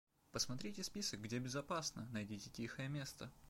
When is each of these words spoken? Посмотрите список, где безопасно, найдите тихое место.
Посмотрите 0.31 0.83
список, 0.83 1.21
где 1.21 1.37
безопасно, 1.37 2.07
найдите 2.11 2.49
тихое 2.49 2.87
место. 2.89 3.31